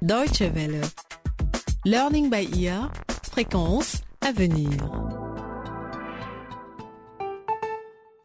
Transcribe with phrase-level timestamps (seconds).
[0.00, 0.80] Deutsche Welle.
[1.84, 2.92] Learning by ear.
[3.32, 4.70] Fréquence à venir.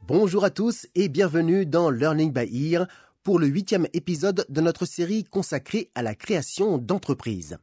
[0.07, 2.85] Bonjour à tous et bienvenue dans Learning by Ear
[3.23, 7.57] pour le huitième épisode de notre série consacrée à la création d'entreprises.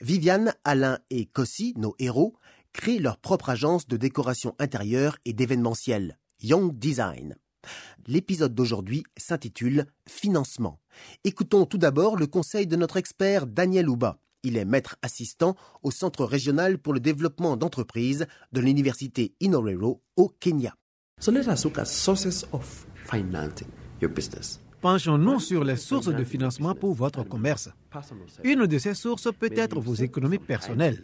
[0.00, 2.34] Viviane, Alain et Cossi, nos héros,
[2.72, 7.36] créent leur propre agence de décoration intérieure et d'événementiel, Young Design.
[8.06, 10.80] L'épisode d'aujourd'hui s'intitule Financement.
[11.24, 14.18] Écoutons tout d'abord le conseil de notre expert Daniel Ouba.
[14.42, 20.28] Il est maître assistant au Centre régional pour le développement d'entreprises de l'Université Inorero au
[20.28, 20.74] Kenya.
[21.20, 23.68] So let us look at sources of financing
[24.00, 24.60] your business.
[24.80, 27.70] Penchons-nous sur les sources de financement pour votre commerce.
[28.44, 31.02] Une de ces sources peut être vos économies personnelles.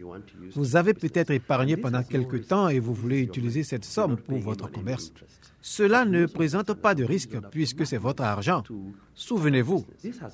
[0.54, 4.70] Vous avez peut-être épargné pendant quelque temps et vous voulez utiliser cette somme pour votre
[4.70, 5.12] commerce.
[5.60, 8.62] Cela ne présente pas de risque puisque c'est votre argent.
[9.14, 9.86] Souvenez-vous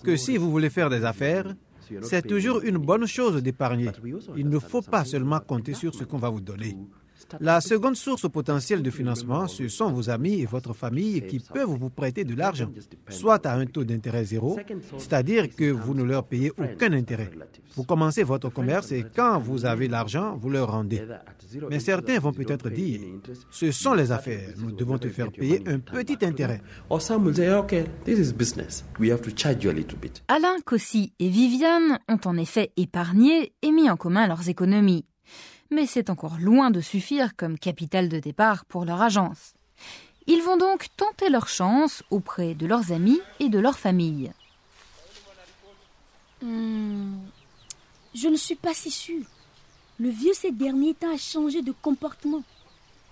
[0.02, 1.54] que si vous voulez faire des affaires,
[2.02, 3.90] c'est toujours une bonne chose d'épargner.
[4.36, 6.76] Il ne faut pas seulement compter sur ce qu'on va vous donner.
[7.40, 11.76] La seconde source potentielle de financement, ce sont vos amis et votre famille qui peuvent
[11.78, 12.70] vous prêter de l'argent,
[13.08, 14.58] soit à un taux d'intérêt zéro,
[14.96, 17.30] c'est-à-dire que vous ne leur payez aucun intérêt.
[17.76, 21.02] Vous commencez votre commerce et quand vous avez l'argent, vous leur rendez.
[21.70, 23.00] Mais certains vont peut-être dire,
[23.50, 26.60] ce sont les affaires, nous devons te faire payer un petit intérêt.
[26.90, 28.84] Or some will say, okay, this is business.
[28.98, 30.22] We have to charge you a little bit.
[30.28, 35.04] Alain, Cossi et Viviane ont en effet épargné et mis en commun leurs économies.
[35.70, 39.54] Mais c'est encore loin de suffire comme capital de départ pour leur agence.
[40.26, 44.30] Ils vont donc tenter leur chance auprès de leurs amis et de leur famille.
[46.42, 47.16] Hmm,
[48.14, 49.24] Je ne suis pas si sûre.
[49.98, 52.42] Le vieux ces derniers temps a changé de comportement.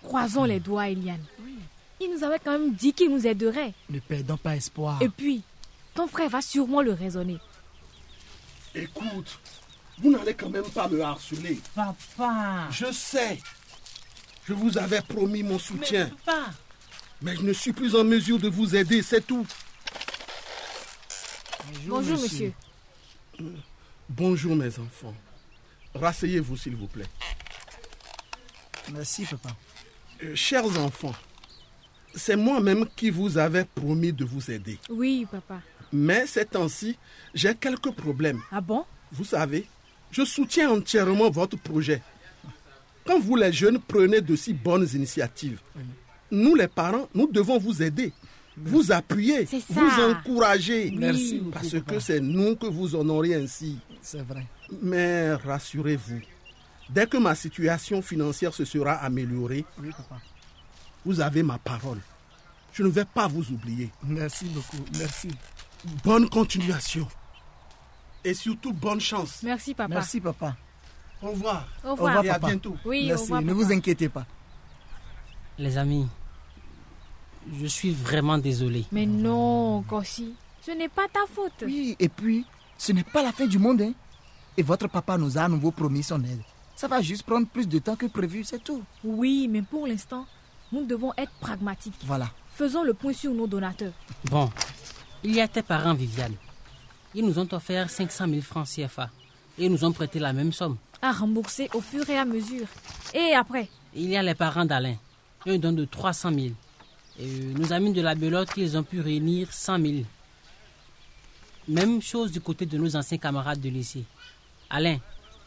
[0.02, 1.24] Croisons les doigts, Eliane.
[2.00, 3.72] Il nous avait quand même dit qu'il nous aiderait.
[3.90, 5.00] Ne perdons pas espoir.
[5.02, 5.42] Et puis,
[5.94, 7.38] ton frère va sûrement le raisonner.
[8.74, 9.40] Écoute,
[9.98, 11.60] vous n'allez quand même pas me harceler.
[11.74, 12.68] Papa.
[12.70, 13.38] Je sais.
[14.46, 16.10] Je vous avais promis mon soutien.
[16.24, 16.50] Papa.
[17.22, 19.46] Mais je ne suis plus en mesure de vous aider, c'est tout.
[21.86, 22.52] Bonjour, monsieur.
[24.08, 25.14] Bonjour mes enfants.
[25.94, 27.06] Rasseyez-vous s'il vous plaît.
[28.92, 29.50] Merci, papa.
[30.22, 31.14] Euh, chers enfants,
[32.14, 34.78] c'est moi-même qui vous avais promis de vous aider.
[34.88, 35.60] Oui, papa.
[35.92, 36.96] Mais ces temps-ci,
[37.34, 38.40] j'ai quelques problèmes.
[38.52, 38.84] Ah bon?
[39.12, 39.66] Vous savez,
[40.10, 42.02] je soutiens entièrement votre projet.
[43.04, 45.60] Quand vous les jeunes prenez de si bonnes initiatives,
[46.30, 48.12] nous les parents, nous devons vous aider,
[48.56, 50.90] vous appuyer, vous encourager.
[50.90, 53.78] Merci beaucoup, Parce que c'est nous que vous honorez ainsi.
[54.02, 54.44] C'est vrai.
[54.82, 56.20] Mais rassurez-vous,
[56.90, 60.20] dès que ma situation financière se sera améliorée, Oui, papa.
[61.04, 61.98] vous avez ma parole.
[62.72, 63.90] Je ne vais pas vous oublier.
[64.02, 64.84] Merci beaucoup.
[64.98, 65.28] Merci.
[66.04, 67.06] Bonne continuation.
[68.26, 69.40] Et surtout bonne chance.
[69.44, 69.94] Merci, papa.
[69.94, 70.56] Merci, papa.
[71.22, 71.64] Au revoir.
[71.84, 72.24] Au revoir.
[72.24, 72.48] Et à papa.
[72.48, 72.76] bientôt.
[72.84, 73.22] Oui, au Merci.
[73.22, 73.58] revoir, ne papa.
[73.62, 74.26] vous inquiétez pas.
[75.58, 76.08] Les amis,
[77.60, 78.84] je suis vraiment désolé.
[78.90, 80.34] Mais non, Kossi.
[80.60, 81.62] Ce n'est pas ta faute.
[81.64, 82.44] Oui, et puis,
[82.76, 83.92] ce n'est pas la fin du monde, hein.
[84.56, 86.40] Et votre papa nous a à nouveau promis son aide.
[86.74, 88.82] Ça va juste prendre plus de temps que prévu, c'est tout.
[89.04, 90.26] Oui, mais pour l'instant,
[90.72, 91.94] nous devons être pragmatiques.
[92.04, 92.28] Voilà.
[92.56, 93.92] Faisons le point sur nos donateurs.
[94.24, 94.50] Bon,
[95.22, 96.34] il y a tes parents, Viviane.
[97.16, 99.08] Ils nous ont offert 500 000 francs CFA
[99.58, 100.76] et nous ont prêté la même somme.
[101.00, 102.66] À rembourser au fur et à mesure.
[103.14, 103.70] Et après?
[103.94, 104.96] Il y a les parents d'Alain.
[105.46, 106.46] Un don de 300 000.
[107.18, 109.94] Et nos amis de la Belote, ils ont pu réunir 100 000.
[111.68, 114.04] Même chose du côté de nos anciens camarades de lycée.
[114.68, 114.98] Alain,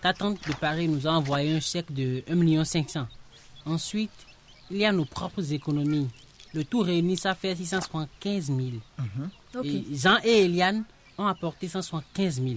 [0.01, 3.05] ta tante de Paris nous a envoyé un chèque de 1 500
[3.67, 4.25] Ensuite,
[4.71, 6.07] il y a nos propres économies.
[6.51, 8.59] Le tout réuni, ça fait 675 000.
[9.55, 9.65] Ok.
[9.65, 10.83] Et Jean et Eliane
[11.19, 12.55] ont apporté 175 000.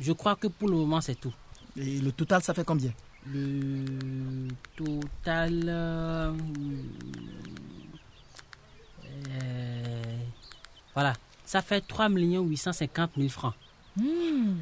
[0.00, 1.34] Je crois que pour le moment, c'est tout.
[1.76, 2.92] Et le total, ça fait combien?
[3.26, 5.64] Le total.
[5.68, 6.32] euh,
[9.30, 10.18] euh,
[10.94, 11.12] voilà,
[11.44, 13.54] ça fait 3 850 000 francs.
[13.96, 14.56] Hmm.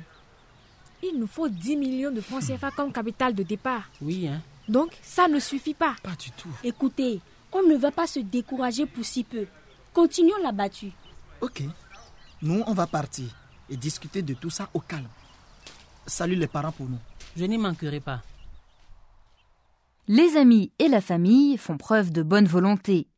[1.02, 3.88] Il nous faut 10 millions de francs CFA comme capital de départ.
[4.00, 4.40] Oui, hein.
[4.68, 5.94] Donc, ça ne suffit pas.
[6.02, 6.48] Pas du tout.
[6.64, 7.20] Écoutez,
[7.52, 9.46] on ne va pas se décourager pour si peu.
[9.92, 10.92] Continuons la battue.
[11.40, 11.62] Ok.
[12.42, 13.26] Nous, on va partir
[13.70, 15.08] et discuter de tout ça au calme.
[16.06, 16.98] Salut les parents pour nous.
[17.36, 18.22] Je n'y manquerai pas.
[20.06, 23.08] Les amis et la famille font preuve de bonne volonté.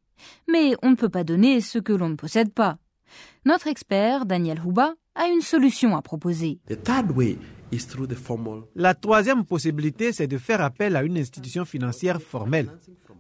[0.51, 2.79] Mais on ne peut pas donner ce que l'on ne possède pas.
[3.45, 6.61] Notre expert, Daniel Houba, a une solution à proposer.
[6.69, 7.39] The third way
[7.73, 12.23] is through the formal La troisième possibilité, c'est de faire appel à une institution financière
[12.23, 12.71] formelle.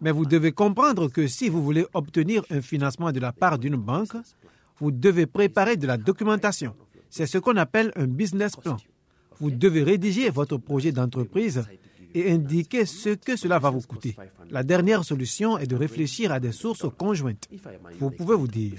[0.01, 3.77] Mais vous devez comprendre que si vous voulez obtenir un financement de la part d'une
[3.77, 4.17] banque,
[4.81, 6.75] vous devez préparer de la documentation.
[7.11, 8.77] C'est ce qu'on appelle un business plan.
[9.41, 11.63] Vous devez rédiger votre projet d'entreprise
[12.15, 14.17] et indiquer ce que cela va vous coûter.
[14.51, 17.49] La dernière solution est de réfléchir à des sources conjointes.
[18.01, 18.75] Vous pouvez vous dire,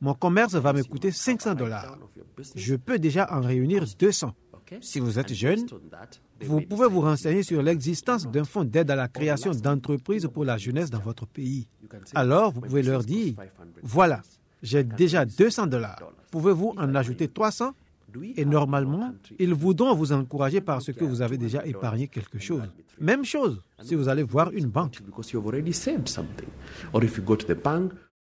[0.00, 1.98] mon commerce va me coûter 500 dollars.
[2.54, 4.32] Je peux déjà en réunir 200.
[4.80, 5.64] Si vous êtes jeune,
[6.42, 10.58] vous pouvez vous renseigner sur l'existence d'un fonds d'aide à la création d'entreprises pour la
[10.58, 11.68] jeunesse dans votre pays.
[12.14, 13.34] Alors, vous pouvez leur dire,
[13.82, 14.22] voilà,
[14.66, 16.00] j'ai déjà 200 dollars.
[16.32, 17.72] Pouvez-vous en ajouter 300
[18.36, 22.68] Et normalement, ils voudront vous encourager parce que vous avez déjà épargné quelque chose.
[22.98, 24.98] Même chose si vous allez voir une banque.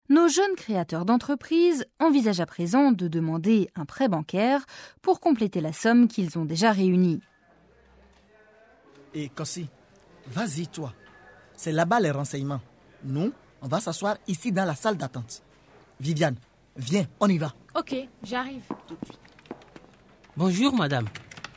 [0.08, 4.64] Nos jeunes créateurs d'entreprises envisagent à présent de demander un prêt bancaire
[5.02, 7.20] pour compléter la somme qu'ils ont déjà réunie.
[9.14, 9.68] Et Kossi,
[10.28, 10.92] vas-y toi.
[11.56, 12.60] C'est là-bas les renseignements.
[13.04, 13.32] Nous,
[13.62, 15.42] on va s'asseoir ici dans la salle d'attente.
[16.00, 16.36] Viviane,
[16.76, 17.54] viens, on y va.
[17.74, 18.62] Ok, j'arrive.
[20.36, 21.06] Bonjour, madame.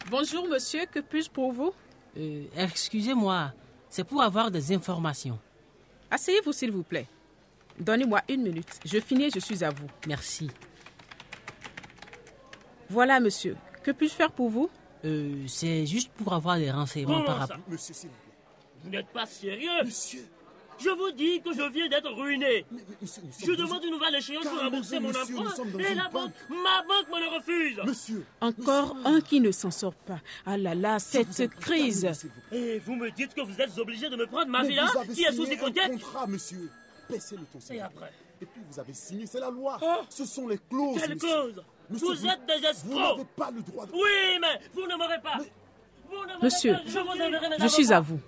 [0.10, 0.86] Bonjour, monsieur.
[0.92, 1.74] Que puis-je pour vous?
[2.18, 3.54] Euh, Excusez-moi,
[3.90, 5.38] c'est pour avoir des informations.
[6.10, 7.08] Asseyez-vous, s'il vous plaît.
[7.80, 8.80] Donnez-moi une minute.
[8.86, 9.88] Je finis et je suis à vous.
[10.08, 10.50] Merci.
[12.90, 13.56] Voilà, monsieur.
[13.84, 14.70] Que puis-je faire pour vous?
[15.06, 17.58] Euh, c'est juste pour avoir des renseignements par rapport.
[17.70, 18.34] Monsieur, s'il vous plaît.
[18.84, 20.26] Vous n'êtes pas sérieux Monsieur
[20.82, 22.66] Je vous dis que je viens d'être ruiné.
[23.02, 25.80] je demande une nouvelle échéance pour rembourser mon emprunt.
[25.80, 27.80] Et la banque, ma banque me le refuse.
[27.86, 28.26] Monsieur.
[28.42, 30.20] Encore un qui ne s'en sort pas.
[30.46, 32.08] Ah là là, cette crise.
[32.52, 35.34] Et vous me dites que vous êtes obligé de me prendre ma villa qui est
[35.34, 36.70] sous hypothèque contrat, monsieur.
[37.10, 37.60] Baissez le ton.
[37.74, 38.12] Et après
[38.42, 39.80] Et puis vous avez signé, c'est la loi.
[39.82, 41.00] Oh Ce sont les clauses.
[41.02, 41.30] Quelle monsieur.
[41.30, 43.92] cause Monsieur, Vous êtes des escrocs Vous n'avez pas le droit de.
[43.94, 45.38] Oui, mais vous ne m'aurez pas
[46.08, 46.82] Vous ne m'aurez Monsieur, pas.
[46.86, 48.20] Je vous enverrai mes je suis à vous.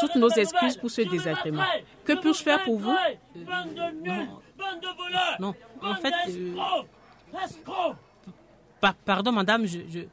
[0.00, 1.62] Toutes nos excuses pour ce désagrément.
[2.04, 3.18] Que Je puis-je faire pour vous battrai.
[3.36, 4.28] Bande de nuls
[4.58, 6.54] Bande de voleurs Non, en fait, euh,
[8.80, 10.06] Pa- pardon, madame, je, je-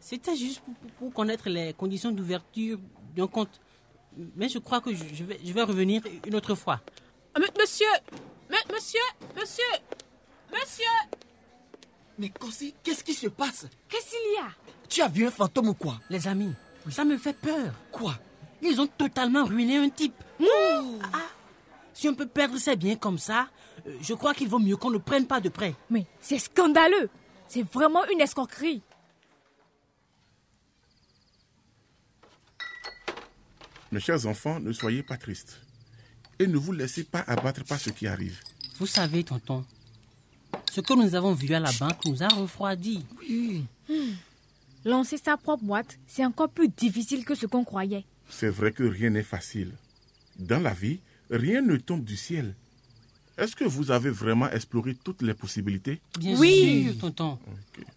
[0.00, 2.78] c'était juste pour, pour- pour connaître les conditions d'ouverture
[3.14, 3.60] d'un compte.
[4.36, 6.80] Mais je crois que je, je vais, je vais revenir une autre fois.
[7.34, 7.86] Ah, mais- monsieur
[8.50, 9.00] mais- Monsieur
[9.36, 9.64] Monsieur
[10.52, 10.84] Monsieur
[12.18, 12.30] Mais
[12.82, 13.66] qu'est-ce qui se passe?
[13.88, 14.48] Qu'est-ce qu'il y a?
[14.88, 15.98] Tu as vu un fantôme ou quoi?
[16.10, 16.52] Les amis,
[16.90, 17.72] ça me fait peur.
[17.90, 18.14] Quoi?
[18.64, 20.14] Ils ont totalement ruiné un type.
[20.40, 21.18] Ah,
[21.92, 23.48] si on peut perdre ses biens comme ça,
[23.86, 25.74] euh, je crois qu'il vaut mieux qu'on ne prenne pas de prêt.
[25.90, 27.10] Mais c'est scandaleux.
[27.46, 28.82] C'est vraiment une escroquerie.
[33.92, 35.60] Mes chers enfants, ne soyez pas tristes.
[36.38, 38.40] Et ne vous laissez pas abattre par ce qui arrive.
[38.78, 39.64] Vous savez, tonton,
[40.72, 43.04] ce que nous avons vu à la banque nous a refroidi.
[43.20, 43.64] Oui.
[44.84, 48.04] Lancer sa propre boîte, c'est encore plus difficile que ce qu'on croyait.
[48.28, 49.72] C'est vrai que rien n'est facile.
[50.38, 51.00] Dans la vie,
[51.30, 52.54] rien ne tombe du ciel.
[53.36, 56.00] Est-ce que vous avez vraiment exploré toutes les possibilités?
[56.18, 56.84] Bien Oui.
[56.84, 57.38] sûr, tonton.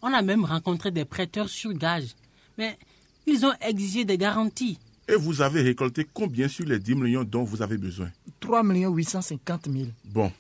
[0.02, 2.16] On a même rencontré des prêteurs sur gage.
[2.58, 2.78] Mais
[3.28, 4.80] ils ont exigé des garanties.
[5.08, 8.10] Et vous avez récolté combien sur les 10 millions dont vous avez besoin?
[8.40, 9.86] 3 850 000.
[10.06, 10.32] Bon.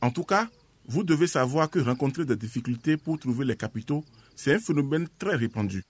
[0.00, 0.48] En tout cas,
[0.86, 4.04] vous devez savoir que rencontrer des difficultés pour trouver les capitaux,
[4.34, 5.82] c'est un phénomène très répandu.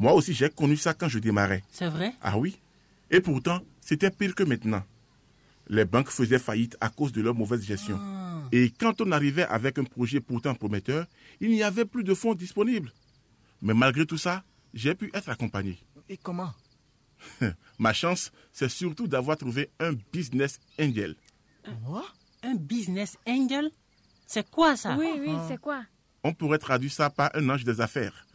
[0.00, 1.62] Moi aussi, j'ai connu ça quand je démarrais.
[1.70, 2.14] C'est vrai?
[2.22, 2.58] Ah oui
[3.10, 4.82] Et pourtant, c'était pire que maintenant.
[5.68, 8.00] Les banques faisaient faillite à cause de leur mauvaise gestion.
[8.50, 11.04] Et quand on arrivait avec un projet pourtant prometteur,
[11.38, 12.90] il n'y avait plus de fonds disponibles.
[13.60, 14.42] Mais malgré tout ça,
[14.72, 15.78] j'ai pu être accompagné.
[16.08, 16.54] Et comment?
[17.78, 21.14] Ma chance, c'est surtout d'avoir trouvé un business angel.
[21.84, 22.06] Quoi
[22.42, 23.70] Un business angel?
[24.26, 24.96] C'est quoi ça?
[24.96, 25.82] Oui, oui, c'est quoi?
[26.24, 28.26] On pourrait traduire ça par un ange des affaires.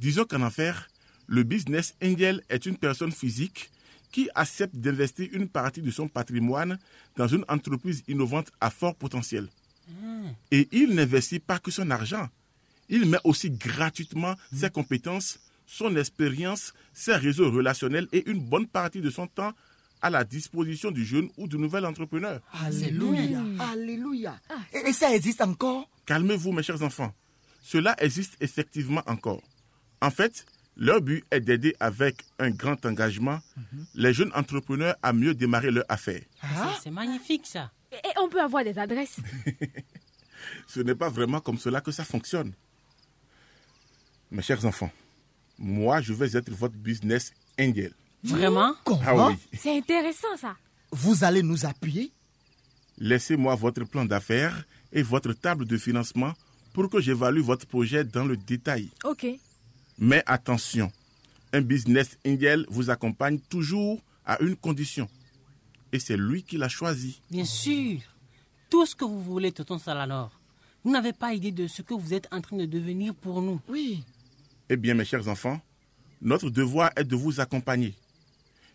[0.00, 0.88] Disons qu'en affaires,
[1.26, 3.70] le business angel est une personne physique
[4.12, 6.78] qui accepte d'investir une partie de son patrimoine
[7.16, 9.48] dans une entreprise innovante à fort potentiel.
[10.50, 12.28] Et il n'investit pas que son argent.
[12.88, 19.00] Il met aussi gratuitement ses compétences, son expérience, ses réseaux relationnels et une bonne partie
[19.00, 19.52] de son temps
[20.00, 22.40] à la disposition du jeune ou du nouvel entrepreneur.
[22.52, 23.42] Alléluia.
[23.58, 24.38] Alléluia.
[24.72, 25.88] Et, et ça existe encore?
[26.06, 27.12] Calmez-vous, mes chers enfants.
[27.62, 29.42] Cela existe effectivement encore.
[30.02, 30.44] En fait,
[30.76, 33.40] leur but est d'aider avec un grand engagement
[33.94, 36.22] les jeunes entrepreneurs à mieux démarrer leur affaire.
[36.40, 37.70] C'est- C'est magnifique ça.
[37.92, 39.18] Et et on peut avoir des adresses.
[40.66, 42.52] Ce n'est pas vraiment comme cela que ça fonctionne.
[44.30, 44.90] Mes chers enfants,
[45.58, 47.92] moi, je vais être votre business angel.
[48.24, 48.74] Vraiment?
[48.84, 49.00] Comment?
[49.06, 49.36] Ah oui.
[49.56, 50.56] C'est intéressant ça.
[50.90, 52.10] Vous allez nous appuyer?
[52.98, 56.32] Laissez-moi votre plan d'affaires et votre table de financement
[56.72, 58.90] pour que j'évalue votre projet dans le détail.
[59.04, 59.26] Ok.
[59.98, 60.90] Mais attention,
[61.52, 65.08] un business angel vous accompagne toujours à une condition.
[65.92, 67.20] Et c'est lui qui l'a choisi.
[67.30, 68.00] Bien sûr.
[68.70, 70.30] Tout ce que vous voulez, tonton Salanor.
[70.82, 73.60] Vous n'avez pas idée de ce que vous êtes en train de devenir pour nous.
[73.68, 74.02] Oui.
[74.68, 75.60] Eh bien, mes chers enfants,
[76.20, 77.94] notre devoir est de vous accompagner.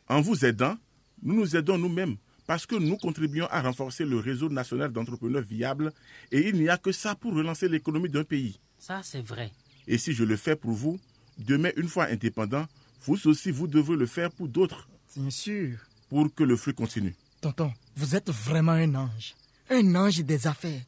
[0.07, 0.77] En vous aidant,
[1.21, 2.15] nous nous aidons nous-mêmes
[2.47, 5.91] parce que nous contribuons à renforcer le réseau national d'entrepreneurs viables
[6.31, 8.59] et il n'y a que ça pour relancer l'économie d'un pays.
[8.79, 9.51] Ça, c'est vrai.
[9.87, 10.99] Et si je le fais pour vous,
[11.39, 12.67] demain, une fois indépendant,
[13.03, 14.87] vous aussi, vous devrez le faire pour d'autres.
[15.15, 15.77] Bien sûr.
[16.09, 17.15] Pour que le flux continue.
[17.41, 19.35] Tonton, vous êtes vraiment un ange.
[19.69, 20.81] Un ange des affaires.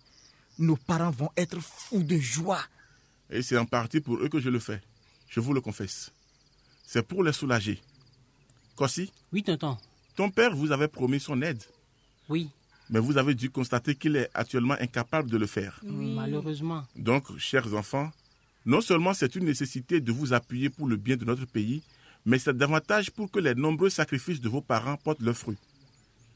[0.59, 2.61] Nos parents vont être fous de joie.
[3.29, 4.81] Et c'est en partie pour eux que je le fais.
[5.29, 6.11] Je vous le confesse.
[6.85, 7.79] C'est pour les soulager.
[8.75, 9.77] Kossi Oui, tonton.
[10.15, 11.63] Ton père vous avait promis son aide.
[12.27, 12.49] Oui.
[12.89, 15.79] Mais vous avez dû constater qu'il est actuellement incapable de le faire.
[15.83, 16.83] Malheureusement.
[16.97, 18.11] Donc, chers enfants,
[18.65, 21.81] non seulement c'est une nécessité de vous appuyer pour le bien de notre pays,
[22.25, 25.57] mais c'est davantage pour que les nombreux sacrifices de vos parents portent leurs fruits.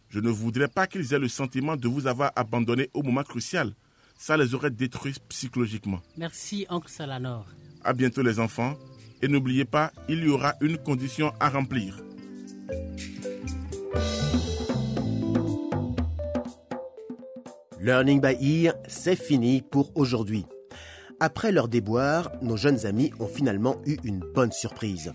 [0.10, 3.74] Je ne voudrais pas qu'ils aient le sentiment de vous avoir abandonné au moment crucial.
[4.18, 6.02] Ça les aurait détruits psychologiquement.
[6.18, 7.46] Merci, oncle Salanor.
[7.84, 8.78] À bientôt, les enfants.
[9.22, 11.98] Et n'oubliez pas, il y aura une condition à remplir.
[17.82, 20.46] Learning by Ear, c'est fini pour aujourd'hui.
[21.20, 25.14] Après leur déboire, nos jeunes amis ont finalement eu une bonne surprise.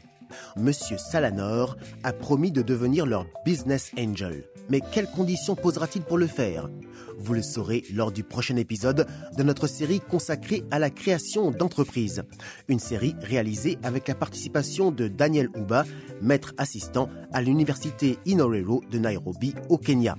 [0.57, 4.45] Monsieur Salanor a promis de devenir leur business angel.
[4.71, 6.71] Mais quelles conditions posera-t-il pour le faire?
[7.19, 12.23] Vous le saurez lors du prochain épisode de notre série consacrée à la création d'entreprises.
[12.69, 15.85] Une série réalisée avec la participation de Daniel Uba,
[16.23, 20.16] maître assistant à l'université Inorero de Nairobi au Kenya.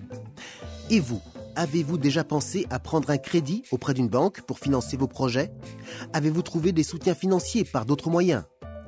[0.91, 1.21] Et vous
[1.55, 5.51] Avez-vous déjà pensé à prendre un crédit auprès d'une banque pour financer vos projets?
[6.13, 8.43] Avez-vous trouvé des soutiens financiers par d'autres moyens?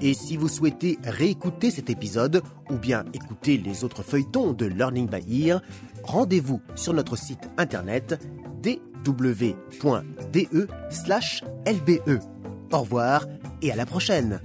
[0.00, 5.08] Et si vous souhaitez réécouter cet épisode ou bien écouter les autres feuilletons de Learning
[5.08, 5.60] by Ear,
[6.04, 8.24] rendez-vous sur notre site internet
[8.62, 9.54] dw.de/lbe.
[12.70, 13.24] Au revoir
[13.62, 14.40] et à la prochaine